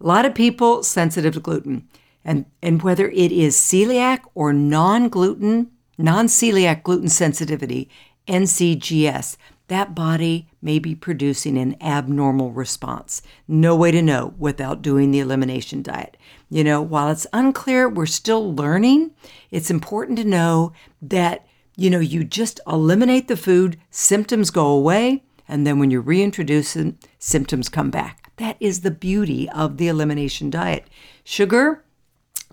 a 0.00 0.06
lot 0.06 0.24
of 0.24 0.34
people 0.34 0.82
sensitive 0.82 1.34
to 1.34 1.40
gluten. 1.40 1.88
And, 2.24 2.46
and 2.62 2.82
whether 2.82 3.08
it 3.08 3.32
is 3.32 3.56
celiac 3.56 4.20
or 4.34 4.52
non 4.52 5.08
gluten, 5.08 5.70
non 5.98 6.26
celiac 6.26 6.82
gluten 6.82 7.08
sensitivity, 7.08 7.88
NCGS, 8.28 9.36
that 9.68 9.94
body 9.94 10.48
may 10.60 10.78
be 10.78 10.94
producing 10.94 11.56
an 11.56 11.76
abnormal 11.80 12.52
response. 12.52 13.22
No 13.48 13.74
way 13.74 13.90
to 13.90 14.02
know 14.02 14.34
without 14.38 14.82
doing 14.82 15.10
the 15.10 15.20
elimination 15.20 15.82
diet. 15.82 16.16
You 16.50 16.62
know, 16.62 16.82
while 16.82 17.10
it's 17.10 17.26
unclear, 17.32 17.88
we're 17.88 18.06
still 18.06 18.54
learning. 18.54 19.12
It's 19.50 19.70
important 19.70 20.18
to 20.18 20.24
know 20.24 20.72
that, 21.00 21.46
you 21.76 21.90
know, 21.90 22.00
you 22.00 22.22
just 22.22 22.60
eliminate 22.66 23.28
the 23.28 23.36
food, 23.36 23.78
symptoms 23.90 24.50
go 24.50 24.66
away, 24.66 25.22
and 25.52 25.66
then 25.66 25.78
when 25.78 25.90
you 25.90 26.00
reintroduce 26.00 26.74
it, 26.76 26.94
symptoms 27.18 27.68
come 27.68 27.90
back. 27.90 28.32
That 28.38 28.56
is 28.58 28.80
the 28.80 28.90
beauty 28.90 29.50
of 29.50 29.76
the 29.76 29.86
elimination 29.86 30.48
diet. 30.48 30.88
Sugar, 31.24 31.84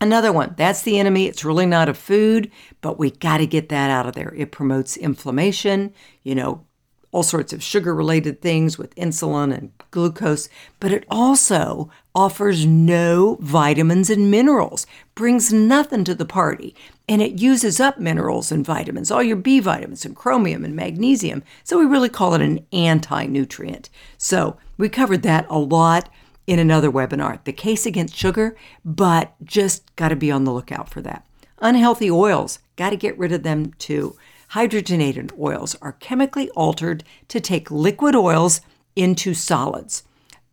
another 0.01 0.33
one. 0.33 0.53
That's 0.57 0.81
the 0.81 0.99
enemy. 0.99 1.25
It's 1.25 1.45
really 1.45 1.65
not 1.65 1.87
a 1.87 1.93
food, 1.93 2.51
but 2.81 2.99
we 2.99 3.11
got 3.11 3.37
to 3.37 3.47
get 3.47 3.69
that 3.69 3.89
out 3.89 4.05
of 4.05 4.15
there. 4.15 4.33
It 4.35 4.51
promotes 4.51 4.97
inflammation, 4.97 5.93
you 6.23 6.35
know, 6.35 6.65
all 7.11 7.23
sorts 7.23 7.53
of 7.53 7.63
sugar 7.63 7.95
related 7.95 8.41
things 8.41 8.77
with 8.77 8.93
insulin 8.95 9.57
and 9.57 9.71
glucose, 9.91 10.49
but 10.81 10.91
it 10.91 11.05
also 11.09 11.89
offers 12.13 12.65
no 12.65 13.37
vitamins 13.39 14.09
and 14.09 14.29
minerals, 14.29 14.85
brings 15.15 15.53
nothing 15.53 16.03
to 16.03 16.13
the 16.13 16.25
party, 16.25 16.75
and 17.09 17.23
it 17.23 17.41
uses 17.41 17.79
up 17.79 17.97
minerals 17.97 18.51
and 18.51 18.63
vitamins, 18.63 19.09
all 19.09 19.23
your 19.23 19.35
B 19.35 19.59
vitamins 19.59 20.05
and 20.05 20.15
chromium 20.15 20.63
and 20.63 20.75
magnesium. 20.75 21.41
So 21.63 21.79
we 21.79 21.85
really 21.85 22.07
call 22.07 22.35
it 22.35 22.41
an 22.41 22.65
anti 22.71 23.25
nutrient. 23.25 23.89
So 24.19 24.57
we 24.77 24.89
covered 24.89 25.23
that 25.23 25.47
a 25.49 25.57
lot 25.57 26.07
in 26.45 26.59
another 26.59 26.91
webinar, 26.91 27.43
the 27.45 27.51
case 27.51 27.87
against 27.87 28.15
sugar, 28.15 28.55
but 28.85 29.33
just 29.43 29.93
got 29.95 30.09
to 30.09 30.15
be 30.15 30.31
on 30.31 30.43
the 30.43 30.53
lookout 30.53 30.87
for 30.89 31.01
that. 31.01 31.25
Unhealthy 31.57 32.11
oils, 32.11 32.59
got 32.75 32.91
to 32.91 32.95
get 32.95 33.17
rid 33.17 33.31
of 33.31 33.41
them 33.41 33.73
too. 33.79 34.15
Hydrogenated 34.51 35.31
oils 35.39 35.75
are 35.81 35.93
chemically 35.93 36.51
altered 36.51 37.03
to 37.27 37.39
take 37.39 37.71
liquid 37.71 38.15
oils 38.15 38.61
into 38.95 39.33
solids. 39.33 40.03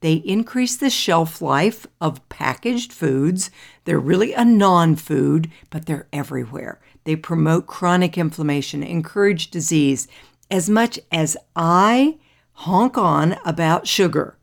They 0.00 0.15
increase 0.15 0.76
the 0.76 0.91
shelf 0.91 1.41
life 1.41 1.87
of 2.00 2.26
packaged 2.29 2.93
foods. 2.93 3.50
They're 3.85 3.99
really 3.99 4.33
a 4.33 4.45
non 4.45 4.97
food, 4.97 5.50
but 5.71 5.87
they're 5.87 6.07
everywhere. 6.12 6.81
They 7.05 7.17
promote 7.17 7.67
chronic 7.67 8.19
inflammation, 8.19 8.83
encourage 8.83 9.50
disease. 9.50 10.09
As 10.50 10.69
much 10.69 10.99
as 11.11 11.37
I 11.55 12.19
honk 12.53 12.99
on 12.99 13.38
about 13.45 13.87
sugar, 13.87 14.37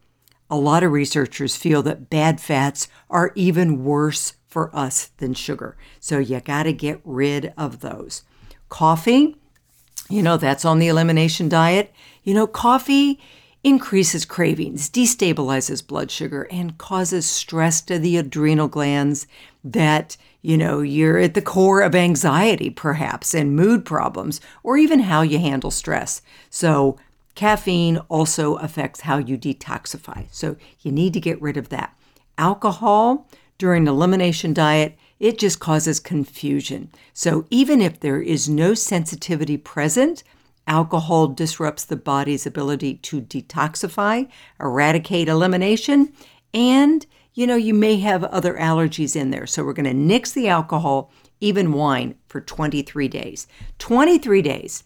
a 0.49 0.57
lot 0.57 0.83
of 0.83 0.91
researchers 0.91 1.55
feel 1.55 1.81
that 1.83 2.09
bad 2.09 2.39
fats 2.39 2.87
are 3.09 3.31
even 3.35 3.83
worse 3.83 4.33
for 4.47 4.73
us 4.75 5.07
than 5.17 5.33
sugar. 5.33 5.75
So 5.99 6.19
you 6.19 6.39
got 6.39 6.63
to 6.63 6.73
get 6.73 7.01
rid 7.03 7.53
of 7.57 7.79
those. 7.79 8.23
Coffee, 8.69 9.35
you 10.09 10.21
know, 10.21 10.37
that's 10.37 10.65
on 10.65 10.79
the 10.79 10.87
elimination 10.87 11.49
diet. 11.49 11.91
You 12.23 12.33
know, 12.33 12.47
coffee 12.47 13.19
increases 13.63 14.25
cravings, 14.25 14.89
destabilizes 14.89 15.85
blood 15.85 16.11
sugar, 16.11 16.47
and 16.51 16.77
causes 16.77 17.25
stress 17.25 17.81
to 17.81 17.97
the 17.97 18.17
adrenal 18.17 18.67
glands 18.67 19.25
that, 19.63 20.17
you 20.41 20.57
know, 20.57 20.81
you're 20.81 21.17
at 21.17 21.33
the 21.33 21.41
core 21.41 21.81
of 21.81 21.95
anxiety, 21.95 22.69
perhaps, 22.69 23.33
and 23.33 23.55
mood 23.55 23.85
problems, 23.85 24.41
or 24.63 24.77
even 24.77 24.99
how 24.99 25.21
you 25.21 25.39
handle 25.39 25.71
stress. 25.71 26.21
So, 26.49 26.97
caffeine 27.35 27.97
also 28.09 28.55
affects 28.55 29.01
how 29.01 29.17
you 29.17 29.37
detoxify. 29.37 30.25
So, 30.31 30.57
you 30.81 30.91
need 30.91 31.13
to 31.13 31.19
get 31.19 31.41
rid 31.41 31.57
of 31.57 31.69
that. 31.69 31.97
Alcohol 32.37 33.27
during 33.57 33.87
elimination 33.87 34.53
diet 34.53 34.97
it 35.23 35.37
just 35.37 35.57
causes 35.57 36.01
confusion. 36.01 36.89
So 37.13 37.45
even 37.49 37.81
if 37.81 38.01
there 38.01 38.21
is 38.21 38.49
no 38.49 38.73
sensitivity 38.73 39.55
present, 39.55 40.21
alcohol 40.67 41.27
disrupts 41.27 41.85
the 41.85 41.95
body's 41.95 42.45
ability 42.45 42.95
to 42.95 43.21
detoxify, 43.21 44.29
eradicate 44.59 45.27
elimination, 45.27 46.13
and 46.53 47.05
you 47.33 47.47
know, 47.47 47.55
you 47.55 47.73
may 47.73 47.97
have 47.97 48.23
other 48.25 48.53
allergies 48.55 49.15
in 49.15 49.31
there. 49.31 49.47
So 49.47 49.63
we're 49.63 49.73
going 49.73 49.85
to 49.85 49.93
nix 49.93 50.31
the 50.31 50.47
alcohol, 50.47 51.11
even 51.39 51.73
wine, 51.73 52.15
for 52.27 52.39
23 52.39 53.07
days. 53.07 53.47
23 53.79 54.41
days. 54.41 54.83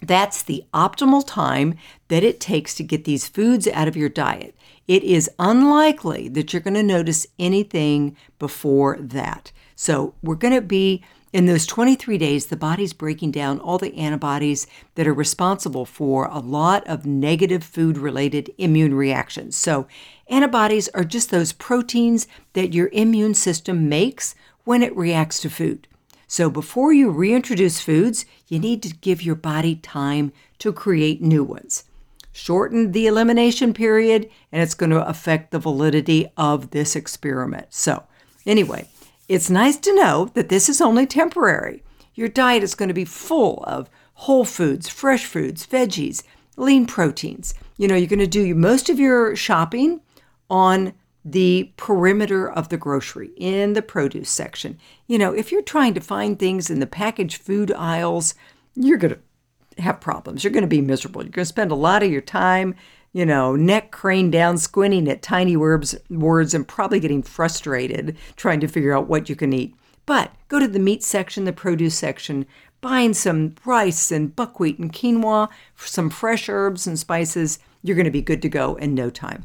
That's 0.00 0.42
the 0.42 0.64
optimal 0.72 1.26
time 1.26 1.76
that 2.08 2.22
it 2.22 2.38
takes 2.38 2.74
to 2.76 2.82
get 2.82 3.04
these 3.04 3.26
foods 3.26 3.66
out 3.68 3.88
of 3.88 3.96
your 3.96 4.08
diet. 4.08 4.54
It 4.86 5.02
is 5.02 5.30
unlikely 5.38 6.28
that 6.28 6.52
you're 6.52 6.62
going 6.62 6.74
to 6.74 6.82
notice 6.82 7.26
anything 7.38 8.16
before 8.38 8.98
that. 9.00 9.50
So 9.74 10.14
we're 10.22 10.34
going 10.34 10.54
to 10.54 10.60
be 10.60 11.02
in 11.34 11.46
those 11.46 11.66
23 11.66 12.16
days, 12.16 12.46
the 12.46 12.56
body's 12.56 12.92
breaking 12.92 13.32
down 13.32 13.58
all 13.58 13.76
the 13.76 13.96
antibodies 13.96 14.68
that 14.94 15.08
are 15.08 15.12
responsible 15.12 15.84
for 15.84 16.26
a 16.26 16.38
lot 16.38 16.86
of 16.86 17.06
negative 17.06 17.64
food 17.64 17.98
related 17.98 18.54
immune 18.56 18.94
reactions. 18.94 19.56
So, 19.56 19.88
antibodies 20.30 20.88
are 20.90 21.02
just 21.02 21.32
those 21.32 21.52
proteins 21.52 22.28
that 22.52 22.72
your 22.72 22.88
immune 22.92 23.34
system 23.34 23.88
makes 23.88 24.36
when 24.62 24.80
it 24.80 24.96
reacts 24.96 25.40
to 25.40 25.50
food. 25.50 25.88
So, 26.28 26.48
before 26.48 26.92
you 26.92 27.10
reintroduce 27.10 27.80
foods, 27.80 28.26
you 28.46 28.60
need 28.60 28.80
to 28.84 28.94
give 28.94 29.20
your 29.20 29.34
body 29.34 29.74
time 29.74 30.32
to 30.60 30.72
create 30.72 31.20
new 31.20 31.42
ones. 31.42 31.82
Shorten 32.30 32.92
the 32.92 33.08
elimination 33.08 33.74
period, 33.74 34.30
and 34.52 34.62
it's 34.62 34.74
going 34.74 34.90
to 34.90 35.04
affect 35.04 35.50
the 35.50 35.58
validity 35.58 36.28
of 36.36 36.70
this 36.70 36.94
experiment. 36.94 37.74
So, 37.74 38.04
anyway, 38.46 38.86
it's 39.28 39.50
nice 39.50 39.76
to 39.78 39.94
know 39.94 40.30
that 40.34 40.48
this 40.48 40.68
is 40.68 40.80
only 40.80 41.06
temporary. 41.06 41.82
Your 42.14 42.28
diet 42.28 42.62
is 42.62 42.74
going 42.74 42.88
to 42.88 42.94
be 42.94 43.04
full 43.04 43.64
of 43.66 43.90
whole 44.14 44.44
foods, 44.44 44.88
fresh 44.88 45.24
foods, 45.24 45.66
veggies, 45.66 46.22
lean 46.56 46.86
proteins. 46.86 47.54
You 47.76 47.88
know, 47.88 47.96
you're 47.96 48.06
going 48.06 48.18
to 48.20 48.26
do 48.26 48.54
most 48.54 48.88
of 48.88 49.00
your 49.00 49.34
shopping 49.34 50.00
on 50.48 50.92
the 51.24 51.72
perimeter 51.76 52.48
of 52.50 52.68
the 52.68 52.76
grocery 52.76 53.30
in 53.36 53.72
the 53.72 53.82
produce 53.82 54.30
section. 54.30 54.78
You 55.06 55.18
know, 55.18 55.32
if 55.32 55.50
you're 55.50 55.62
trying 55.62 55.94
to 55.94 56.00
find 56.00 56.38
things 56.38 56.70
in 56.70 56.80
the 56.80 56.86
packaged 56.86 57.40
food 57.40 57.72
aisles, 57.72 58.34
you're 58.74 58.98
going 58.98 59.14
to 59.14 59.82
have 59.82 60.00
problems. 60.00 60.44
You're 60.44 60.52
going 60.52 60.62
to 60.62 60.68
be 60.68 60.82
miserable. 60.82 61.22
You're 61.22 61.30
going 61.30 61.44
to 61.44 61.48
spend 61.48 61.70
a 61.70 61.76
lot 61.76 62.02
of 62.02 62.10
your 62.10 62.20
time, 62.20 62.74
you 63.14 63.24
know, 63.24 63.54
neck 63.54 63.92
craned 63.92 64.32
down, 64.32 64.58
squinting 64.58 65.08
at 65.08 65.22
tiny 65.22 65.56
words, 65.56 65.94
words 66.10 66.52
and 66.52 66.66
probably 66.66 66.98
getting 66.98 67.22
frustrated 67.22 68.16
trying 68.36 68.60
to 68.60 68.68
figure 68.68 68.94
out 68.94 69.06
what 69.06 69.28
you 69.28 69.36
can 69.36 69.52
eat. 69.52 69.74
But 70.04 70.32
go 70.48 70.58
to 70.58 70.66
the 70.66 70.80
meat 70.80 71.02
section, 71.02 71.44
the 71.44 71.52
produce 71.52 71.96
section, 71.96 72.44
buying 72.80 73.14
some 73.14 73.54
rice 73.64 74.10
and 74.10 74.34
buckwheat 74.34 74.78
and 74.80 74.92
quinoa, 74.92 75.48
some 75.76 76.10
fresh 76.10 76.48
herbs 76.48 76.88
and 76.88 76.98
spices. 76.98 77.60
You're 77.82 77.96
going 77.96 78.04
to 78.04 78.10
be 78.10 78.20
good 78.20 78.42
to 78.42 78.48
go 78.48 78.74
in 78.74 78.94
no 78.94 79.10
time. 79.10 79.44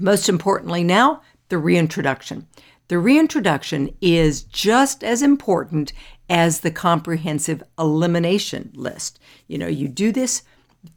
Most 0.00 0.28
importantly, 0.28 0.82
now, 0.82 1.20
the 1.50 1.58
reintroduction. 1.58 2.46
The 2.88 2.98
reintroduction 2.98 3.94
is 4.00 4.42
just 4.44 5.04
as 5.04 5.20
important 5.20 5.92
as 6.30 6.60
the 6.60 6.70
comprehensive 6.70 7.62
elimination 7.78 8.70
list. 8.74 9.18
You 9.46 9.58
know, 9.58 9.66
you 9.66 9.88
do 9.88 10.10
this 10.10 10.42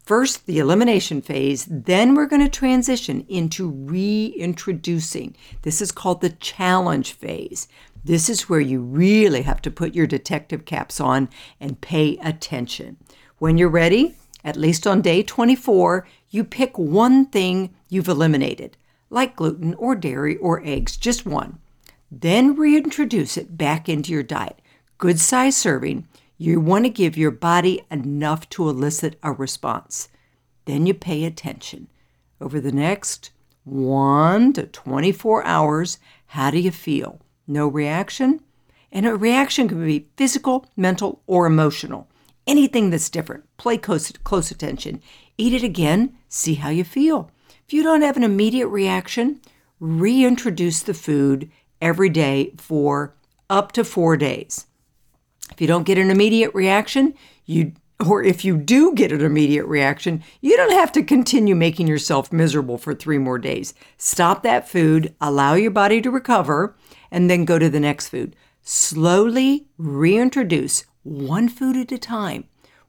first, 0.04 0.46
the 0.46 0.60
elimination 0.60 1.22
phase, 1.22 1.66
then 1.70 2.16
we're 2.16 2.26
going 2.26 2.44
to 2.44 2.50
transition 2.50 3.26
into 3.28 3.70
reintroducing. 3.70 5.36
This 5.62 5.82
is 5.82 5.92
called 5.92 6.22
the 6.22 6.30
challenge 6.30 7.14
phase. 7.14 7.68
This 8.04 8.30
is 8.30 8.50
where 8.50 8.60
you 8.60 8.82
really 8.82 9.44
have 9.44 9.62
to 9.64 9.72
put 9.72 9.96
your 9.96 10.08
detective 10.08 10.66
caps 10.66 11.00
on 11.00 11.30
and 11.60 11.82
pay 11.82 12.18
attention. 12.24 12.98
When 13.38 13.58
you're 13.58 13.70
ready, 13.70 14.16
at 14.44 14.58
least 14.58 14.88
on 14.88 15.02
day 15.02 15.24
24, 15.24 16.08
you 16.30 16.44
pick 16.44 16.78
one 16.78 17.26
thing 17.26 17.74
you've 17.90 18.08
eliminated 18.08 18.78
like 19.12 19.36
gluten 19.36 19.76
or 19.76 19.94
dairy 19.94 20.38
or 20.38 20.66
eggs, 20.66 20.98
just 20.98 21.26
one. 21.26 21.60
Then 22.10 22.56
reintroduce 22.56 23.38
it 23.38 23.58
back 23.58 23.88
into 23.88 24.12
your 24.12 24.24
diet. 24.24 24.60
Good 24.98 25.20
size 25.20 25.56
serving. 25.56 26.08
You 26.44 26.60
want 26.60 26.86
to 26.86 26.90
give 26.90 27.18
your 27.18 27.30
body 27.30 27.84
enough 27.92 28.50
to 28.50 28.68
elicit 28.68 29.16
a 29.22 29.32
response. 29.32 30.10
Then 30.66 30.88
you 30.88 30.96
pay 30.96 31.24
attention. 31.24 31.88
Over 32.42 32.60
the 32.60 32.72
next 32.72 33.30
1 33.66 34.54
to 34.54 34.66
24 34.66 35.46
hours, 35.46 36.00
how 36.26 36.50
do 36.50 36.58
you 36.58 36.72
feel? 36.72 37.22
No 37.46 37.68
reaction? 37.68 38.40
And 38.92 39.06
a 39.06 39.16
reaction 39.16 39.68
can 39.68 39.86
be 39.86 40.08
physical, 40.18 40.66
mental, 40.76 41.22
or 41.28 41.46
emotional. 41.46 42.10
Anything 42.48 42.90
that's 42.90 43.12
different. 43.12 43.44
Play 43.58 43.78
close, 43.78 44.12
close 44.24 44.50
attention. 44.50 45.00
Eat 45.38 45.54
it 45.54 45.64
again. 45.64 46.18
See 46.28 46.56
how 46.56 46.70
you 46.70 46.84
feel. 46.84 47.30
If 47.68 47.72
you 47.72 47.84
don't 47.84 48.02
have 48.02 48.18
an 48.18 48.24
immediate 48.24 48.70
reaction, 48.70 49.42
reintroduce 49.80 50.82
the 50.82 50.96
food 50.96 51.52
every 51.80 52.10
day 52.10 52.54
for 52.58 53.14
up 53.48 53.74
to 53.74 53.84
four 53.84 54.18
days. 54.18 54.66
If 55.52 55.62
you 55.62 55.68
don't 55.68 55.86
get 55.86 55.98
an 55.98 56.12
immediate 56.12 56.54
reaction, 56.54 57.14
you 57.46 57.74
or 58.10 58.24
if 58.24 58.44
you 58.44 58.58
do 58.58 58.96
get 58.96 59.12
an 59.12 59.22
immediate 59.22 59.66
reaction, 59.66 60.24
you 60.42 60.58
don't 60.58 60.72
have 60.72 60.92
to 60.94 61.04
continue 61.04 61.54
making 61.54 61.86
yourself 61.86 62.34
miserable 62.34 62.80
for 62.80 62.96
three 62.96 63.20
more 63.20 63.38
days. 63.38 63.76
Stop 63.98 64.42
that 64.42 64.68
food, 64.68 65.14
allow 65.22 65.54
your 65.54 65.70
body 65.70 66.02
to 66.02 66.10
recover, 66.10 66.76
and 67.12 67.30
then 67.30 67.46
go 67.46 67.60
to 67.60 67.70
the 67.70 67.80
next 67.80 68.10
food. 68.10 68.36
Slowly 68.64 69.68
reintroduce 69.78 70.86
one 71.04 71.48
food 71.48 71.78
at 71.78 71.92
a 71.92 72.00
time 72.00 72.46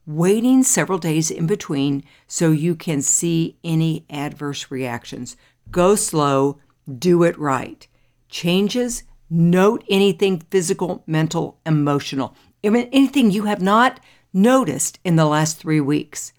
waiting 0.06 0.62
several 0.62 0.98
days 0.98 1.30
in 1.30 1.46
between 1.46 2.04
so 2.26 2.50
you 2.50 2.74
can 2.74 3.00
see 3.02 3.56
any 3.62 4.04
adverse 4.10 4.70
reactions. 4.70 5.36
Go 5.70 5.94
slow, 5.94 6.58
do 6.98 7.22
it 7.22 7.38
right. 7.38 7.86
Changes, 8.28 9.04
note 9.32 9.82
anything 9.88 10.40
physical, 10.50 11.02
mental, 11.06 11.58
emotional, 11.64 12.36
anything 12.62 13.30
you 13.30 13.44
have 13.44 13.62
not 13.62 13.98
noticed 14.32 14.98
in 15.04 15.16
the 15.16 15.24
last 15.24 15.58
three 15.58 15.80
weeks. 15.80 16.32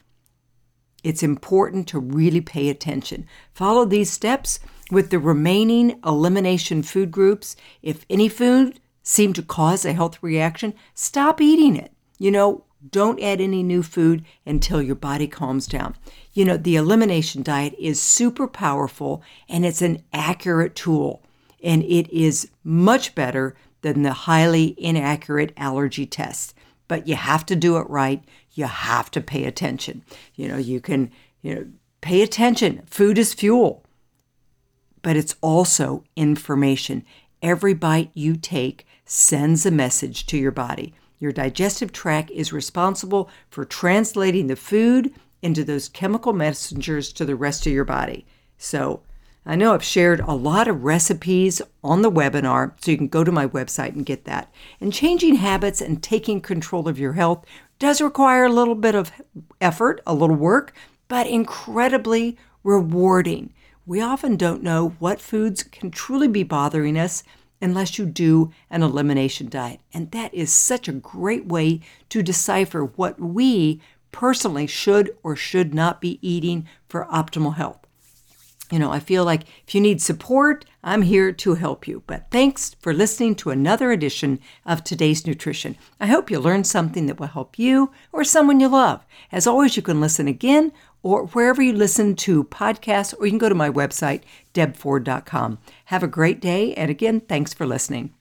It's 1.03 1.23
important 1.23 1.87
to 1.89 1.99
really 1.99 2.39
pay 2.39 2.69
attention. 2.69 3.25
Follow 3.53 3.83
these 3.83 4.11
steps 4.11 4.59
with 4.91 5.09
the 5.09 5.19
remaining 5.19 5.99
elimination 6.05 6.83
food 6.83 7.11
groups. 7.11 7.55
If 7.81 8.05
any 8.09 8.29
food 8.29 8.79
seemed 9.01 9.35
to 9.35 9.41
cause 9.41 9.83
a 9.83 9.93
health 9.93 10.19
reaction, 10.21 10.75
stop 10.93 11.41
eating 11.41 11.75
it. 11.75 11.91
You 12.19 12.31
know, 12.31 12.63
don't 12.91 13.21
add 13.21 13.41
any 13.41 13.63
new 13.63 13.81
food 13.81 14.23
until 14.45 14.81
your 14.81 14.95
body 14.95 15.27
calms 15.27 15.67
down. 15.67 15.95
You 16.31 16.45
know, 16.45 16.57
the 16.57 16.75
elimination 16.75 17.41
diet 17.41 17.75
is 17.79 18.01
super 18.01 18.47
powerful 18.47 19.23
and 19.49 19.65
it's 19.65 19.81
an 19.81 20.03
accurate 20.13 20.75
tool, 20.75 21.23
and 21.63 21.81
it 21.83 22.11
is 22.11 22.49
much 22.63 23.15
better 23.15 23.55
than 23.81 24.03
the 24.03 24.13
highly 24.13 24.75
inaccurate 24.77 25.53
allergy 25.57 26.05
tests. 26.05 26.53
But 26.87 27.07
you 27.07 27.15
have 27.15 27.45
to 27.47 27.55
do 27.55 27.77
it 27.77 27.89
right. 27.89 28.23
You 28.51 28.65
have 28.65 29.09
to 29.11 29.21
pay 29.21 29.45
attention. 29.45 30.03
You 30.35 30.49
know, 30.49 30.57
you 30.57 30.81
can, 30.81 31.11
you 31.41 31.55
know, 31.55 31.65
pay 32.01 32.21
attention. 32.21 32.83
Food 32.85 33.17
is 33.17 33.33
fuel, 33.33 33.85
but 35.01 35.15
it's 35.15 35.35
also 35.41 36.03
information. 36.15 37.05
Every 37.41 37.73
bite 37.73 38.11
you 38.13 38.35
take 38.35 38.85
sends 39.05 39.65
a 39.65 39.71
message 39.71 40.25
to 40.27 40.37
your 40.37 40.51
body. 40.51 40.93
Your 41.19 41.31
digestive 41.31 41.93
tract 41.93 42.31
is 42.31 42.51
responsible 42.51 43.29
for 43.49 43.63
translating 43.63 44.47
the 44.47 44.55
food 44.55 45.13
into 45.41 45.63
those 45.63 45.89
chemical 45.89 46.33
messengers 46.33 47.13
to 47.13 47.25
the 47.25 47.35
rest 47.35 47.65
of 47.65 47.73
your 47.73 47.85
body. 47.85 48.25
So, 48.57 49.03
I 49.45 49.55
know 49.57 49.73
I've 49.73 49.83
shared 49.83 50.21
a 50.21 50.33
lot 50.33 50.69
of 50.69 50.85
recipes 50.85 51.61
on 51.83 52.01
the 52.01 52.11
webinar, 52.11 52.73
so 52.81 52.91
you 52.91 52.97
can 52.97 53.09
go 53.09 53.25
to 53.25 53.31
my 53.31 53.45
website 53.45 53.93
and 53.93 54.05
get 54.05 54.23
that. 54.23 54.53
And 54.79 54.93
changing 54.93 55.35
habits 55.35 55.81
and 55.81 56.01
taking 56.01 56.39
control 56.39 56.87
of 56.87 56.97
your 56.97 57.13
health 57.13 57.45
does 57.77 57.99
require 58.01 58.45
a 58.45 58.51
little 58.51 58.75
bit 58.75 58.95
of 58.95 59.11
effort, 59.59 59.99
a 60.07 60.13
little 60.13 60.37
work, 60.37 60.73
but 61.09 61.27
incredibly 61.27 62.37
rewarding. 62.63 63.53
We 63.85 63.99
often 63.99 64.37
don't 64.37 64.63
know 64.63 64.95
what 64.99 65.19
foods 65.19 65.61
can 65.61 65.91
truly 65.91 66.29
be 66.29 66.43
bothering 66.43 66.97
us 66.97 67.21
unless 67.61 67.97
you 67.97 68.05
do 68.05 68.51
an 68.69 68.81
elimination 68.81 69.49
diet. 69.49 69.81
And 69.93 70.09
that 70.11 70.33
is 70.33 70.53
such 70.53 70.87
a 70.87 70.93
great 70.93 71.47
way 71.47 71.81
to 72.07 72.23
decipher 72.23 72.85
what 72.85 73.19
we 73.19 73.81
personally 74.13 74.67
should 74.67 75.13
or 75.21 75.35
should 75.35 75.73
not 75.73 75.99
be 75.99 76.17
eating 76.21 76.65
for 76.87 77.05
optimal 77.11 77.55
health. 77.55 77.85
You 78.73 78.79
know, 78.79 78.91
I 78.91 78.99
feel 78.99 79.23
like 79.23 79.43
if 79.67 79.75
you 79.75 79.81
need 79.81 80.01
support, 80.01 80.65
I'm 80.83 81.03
here 81.03 81.31
to 81.31 81.53
help 81.53 81.87
you. 81.87 82.01
But 82.07 82.31
thanks 82.31 82.75
for 82.79 82.91
listening 82.91 83.35
to 83.35 83.51
another 83.51 83.91
edition 83.91 84.39
of 84.65 84.83
Today's 84.83 85.27
Nutrition. 85.27 85.77
I 85.99 86.07
hope 86.07 86.31
you 86.31 86.39
learned 86.39 86.65
something 86.65 87.05
that 87.05 87.19
will 87.19 87.27
help 87.27 87.59
you 87.59 87.91
or 88.11 88.23
someone 88.23 88.59
you 88.59 88.69
love. 88.69 89.05
As 89.31 89.45
always, 89.45 89.77
you 89.77 89.83
can 89.83 90.01
listen 90.01 90.27
again 90.27 90.71
or 91.03 91.27
wherever 91.27 91.61
you 91.61 91.73
listen 91.73 92.15
to 92.15 92.45
podcasts, 92.45 93.13
or 93.19 93.27
you 93.27 93.31
can 93.33 93.37
go 93.37 93.47
to 93.47 93.53
my 93.53 93.69
website, 93.69 94.23
debford.com. 94.53 95.59
Have 95.85 96.01
a 96.01 96.07
great 96.07 96.41
day, 96.41 96.73
and 96.73 96.89
again, 96.89 97.19
thanks 97.19 97.53
for 97.53 97.67
listening. 97.67 98.15